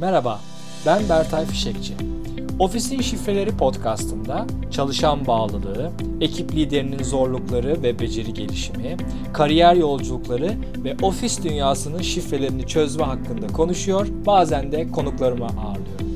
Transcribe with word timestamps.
Merhaba, 0.00 0.40
ben 0.86 1.08
Bertay 1.08 1.46
Fişekçi. 1.46 1.94
Ofisin 2.58 3.00
Şifreleri 3.00 3.56
podcastında 3.56 4.46
çalışan 4.70 5.26
bağlılığı, 5.26 5.92
ekip 6.20 6.52
liderinin 6.52 7.02
zorlukları 7.02 7.82
ve 7.82 7.98
beceri 7.98 8.34
gelişimi, 8.34 8.96
kariyer 9.32 9.74
yolculukları 9.74 10.56
ve 10.84 10.96
ofis 11.02 11.42
dünyasının 11.42 12.02
şifrelerini 12.02 12.66
çözme 12.66 13.04
hakkında 13.04 13.46
konuşuyor, 13.46 14.06
bazen 14.26 14.72
de 14.72 14.90
konuklarımı 14.90 15.44
ağırlıyorum. 15.44 16.08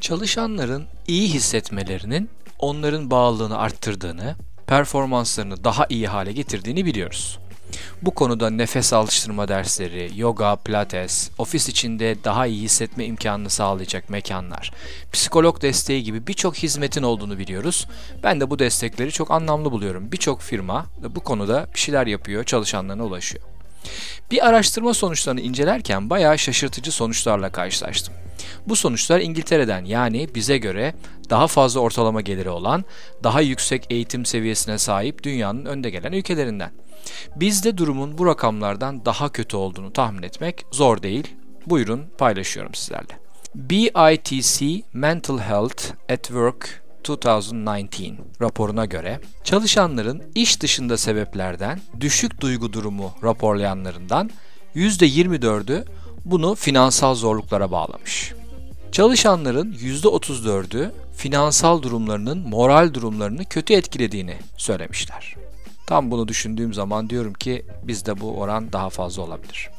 Çalışanların 0.00 0.84
iyi 1.06 1.28
hissetmelerinin 1.28 2.30
onların 2.58 3.10
bağlılığını 3.10 3.58
arttırdığını, 3.58 4.36
performanslarını 4.66 5.64
daha 5.64 5.86
iyi 5.88 6.06
hale 6.06 6.32
getirdiğini 6.32 6.84
biliyoruz. 6.84 7.38
Bu 8.02 8.10
konuda 8.10 8.50
nefes 8.50 8.92
alıştırma 8.92 9.48
dersleri, 9.48 10.10
yoga, 10.16 10.56
pilates, 10.56 11.30
ofis 11.38 11.68
içinde 11.68 12.16
daha 12.24 12.46
iyi 12.46 12.62
hissetme 12.62 13.04
imkanını 13.04 13.50
sağlayacak 13.50 14.10
mekanlar, 14.10 14.72
psikolog 15.12 15.62
desteği 15.62 16.02
gibi 16.02 16.26
birçok 16.26 16.56
hizmetin 16.56 17.02
olduğunu 17.02 17.38
biliyoruz. 17.38 17.86
Ben 18.22 18.40
de 18.40 18.50
bu 18.50 18.58
destekleri 18.58 19.12
çok 19.12 19.30
anlamlı 19.30 19.72
buluyorum. 19.72 20.12
Birçok 20.12 20.42
firma 20.42 20.86
bu 21.14 21.20
konuda 21.20 21.66
bir 21.74 21.80
şeyler 21.80 22.06
yapıyor, 22.06 22.44
çalışanlarına 22.44 23.04
ulaşıyor. 23.04 23.53
Bir 24.30 24.46
araştırma 24.46 24.94
sonuçlarını 24.94 25.40
incelerken 25.40 26.10
bayağı 26.10 26.38
şaşırtıcı 26.38 26.92
sonuçlarla 26.92 27.52
karşılaştım. 27.52 28.14
Bu 28.66 28.76
sonuçlar 28.76 29.20
İngiltere'den 29.20 29.84
yani 29.84 30.28
bize 30.34 30.58
göre 30.58 30.94
daha 31.30 31.46
fazla 31.46 31.80
ortalama 31.80 32.20
geliri 32.20 32.50
olan, 32.50 32.84
daha 33.22 33.40
yüksek 33.40 33.86
eğitim 33.90 34.26
seviyesine 34.26 34.78
sahip 34.78 35.22
dünyanın 35.22 35.64
önde 35.64 35.90
gelen 35.90 36.12
ülkelerinden. 36.12 36.70
Bizde 37.36 37.78
durumun 37.78 38.18
bu 38.18 38.26
rakamlardan 38.26 39.04
daha 39.04 39.28
kötü 39.28 39.56
olduğunu 39.56 39.92
tahmin 39.92 40.22
etmek 40.22 40.66
zor 40.72 41.02
değil. 41.02 41.34
Buyurun 41.66 42.06
paylaşıyorum 42.18 42.74
sizlerle. 42.74 43.18
BITC 43.54 44.82
Mental 44.92 45.38
Health 45.38 45.84
at 46.12 46.24
Work 46.24 46.83
2019 47.04 48.12
raporuna 48.42 48.84
göre 48.84 49.20
çalışanların 49.44 50.22
iş 50.34 50.60
dışında 50.60 50.96
sebeplerden 50.96 51.80
düşük 52.00 52.40
duygu 52.40 52.72
durumu 52.72 53.12
raporlayanlarından 53.22 54.30
%24'ü 54.76 55.84
bunu 56.24 56.54
finansal 56.54 57.14
zorluklara 57.14 57.70
bağlamış. 57.70 58.32
Çalışanların 58.92 59.72
%34'ü 59.72 60.90
finansal 61.16 61.82
durumlarının 61.82 62.48
moral 62.48 62.94
durumlarını 62.94 63.44
kötü 63.44 63.74
etkilediğini 63.74 64.36
söylemişler. 64.56 65.34
Tam 65.86 66.10
bunu 66.10 66.28
düşündüğüm 66.28 66.74
zaman 66.74 67.10
diyorum 67.10 67.34
ki 67.34 67.66
bizde 67.82 68.20
bu 68.20 68.38
oran 68.38 68.72
daha 68.72 68.90
fazla 68.90 69.22
olabilir. 69.22 69.73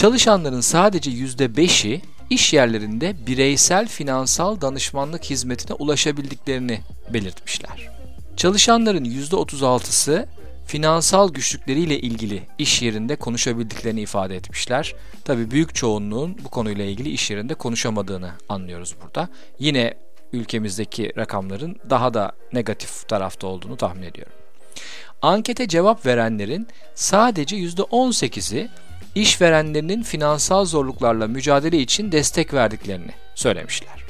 Çalışanların 0.00 0.60
sadece 0.60 1.10
%5'i 1.10 2.02
iş 2.30 2.52
yerlerinde 2.52 3.26
bireysel 3.26 3.88
finansal 3.88 4.60
danışmanlık 4.60 5.24
hizmetine 5.24 5.74
ulaşabildiklerini 5.74 6.80
belirtmişler. 7.12 7.88
Çalışanların 8.36 9.04
%36'sı 9.04 10.28
finansal 10.66 11.32
güçlükleriyle 11.32 12.00
ilgili 12.00 12.42
iş 12.58 12.82
yerinde 12.82 13.16
konuşabildiklerini 13.16 14.00
ifade 14.00 14.36
etmişler. 14.36 14.94
Tabi 15.24 15.50
büyük 15.50 15.74
çoğunluğun 15.74 16.36
bu 16.44 16.48
konuyla 16.48 16.84
ilgili 16.84 17.10
iş 17.10 17.30
yerinde 17.30 17.54
konuşamadığını 17.54 18.32
anlıyoruz 18.48 18.94
burada. 19.04 19.28
Yine 19.58 19.94
ülkemizdeki 20.32 21.12
rakamların 21.16 21.76
daha 21.90 22.14
da 22.14 22.32
negatif 22.52 23.08
tarafta 23.08 23.46
olduğunu 23.46 23.76
tahmin 23.76 24.02
ediyorum. 24.02 24.32
Ankete 25.22 25.68
cevap 25.68 26.06
verenlerin 26.06 26.66
sadece 26.94 27.56
%18'i 27.56 28.70
işverenlerinin 29.14 30.02
finansal 30.02 30.64
zorluklarla 30.64 31.26
mücadele 31.26 31.78
için 31.78 32.12
destek 32.12 32.54
verdiklerini 32.54 33.10
söylemişler. 33.34 34.04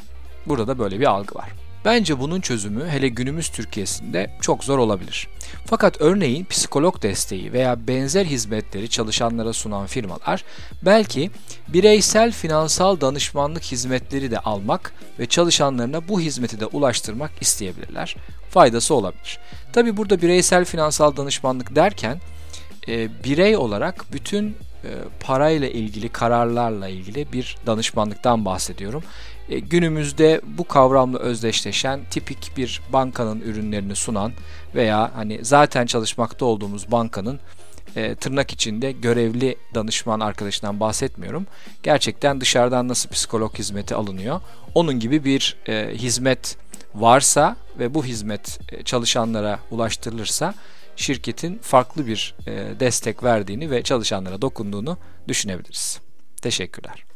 Burada 0.47 0.67
da 0.67 0.79
böyle 0.79 1.00
bir 1.00 1.06
algı 1.06 1.34
var. 1.34 1.49
Bence 1.84 2.21
bunun 2.21 2.41
çözümü 2.41 2.88
hele 2.88 3.09
günümüz 3.09 3.49
Türkiye'sinde 3.49 4.31
çok 4.41 4.65
zor 4.65 4.78
olabilir. 4.78 5.28
Fakat 5.66 6.00
örneğin 6.00 6.44
psikolog 6.44 7.03
desteği 7.03 7.53
veya 7.53 7.87
benzer 7.88 8.25
hizmetleri 8.25 8.88
çalışanlara 8.88 9.53
sunan 9.53 9.87
firmalar 9.87 10.44
belki 10.83 11.31
bireysel 11.69 12.32
finansal 12.32 13.00
danışmanlık 13.00 13.62
hizmetleri 13.62 14.31
de 14.31 14.38
almak 14.38 14.94
ve 15.19 15.27
çalışanlarına 15.27 16.09
bu 16.09 16.21
hizmeti 16.21 16.61
de 16.61 16.67
ulaştırmak 16.67 17.31
isteyebilirler. 17.41 18.17
Faydası 18.50 18.94
olabilir. 18.94 19.38
Tabi 19.72 19.97
burada 19.97 20.22
bireysel 20.22 20.65
finansal 20.65 21.17
danışmanlık 21.17 21.77
derken 21.77 22.21
e, 22.88 23.25
birey 23.25 23.56
olarak 23.56 24.05
bütün 24.12 24.56
e, 24.85 24.89
parayla 25.21 25.69
ilgili 25.69 26.09
kararlarla 26.09 26.89
ilgili 26.89 27.33
bir 27.33 27.57
danışmanlıktan 27.67 28.45
bahsediyorum. 28.45 29.03
E, 29.49 29.59
günümüzde 29.59 30.41
bu 30.45 30.69
kavramla 30.69 31.19
özdeşleşen 31.19 32.01
tipik 32.11 32.57
bir 32.57 32.81
bankanın 32.93 33.41
ürünlerini 33.41 33.97
sunan 33.97 34.33
veya 34.75 35.11
hani 35.15 35.39
zaten 35.43 35.87
çalışmakta 35.87 36.45
olduğumuz 36.45 36.93
bankanın 36.93 37.41
e, 37.97 38.15
tırnak 38.15 38.53
içinde 38.53 38.93
görevli 38.93 39.57
danışman 39.75 40.21
arkadaşından 40.21 40.81
bahsetmiyorum. 40.81 41.47
Gerçekten 41.83 42.41
dışarıdan 42.41 42.89
nasıl 42.89 43.11
psikolog 43.11 43.59
hizmeti 43.59 43.95
alınıyor? 43.95 44.41
Onun 44.75 45.01
gibi 45.01 45.25
bir 45.25 45.57
e, 45.69 45.91
hizmet 45.95 46.57
varsa 46.95 47.57
ve 47.79 47.95
bu 47.95 48.05
hizmet 48.05 48.59
çalışanlara 48.85 49.59
ulaştırılırsa 49.71 50.55
şirketin 51.00 51.59
farklı 51.59 52.06
bir 52.06 52.34
e, 52.47 52.81
destek 52.81 53.22
verdiğini 53.22 53.71
ve 53.71 53.83
çalışanlara 53.83 54.43
dokunduğunu 54.43 54.99
düşünebiliriz. 55.28 56.00
Teşekkürler. 56.43 57.09